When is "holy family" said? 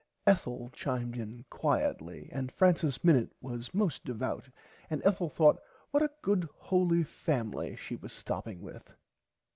6.57-7.75